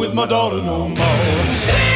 with 0.00 0.14
my 0.14 0.24
daughter 0.24 0.62
no 0.62 0.88
more. 0.88 1.89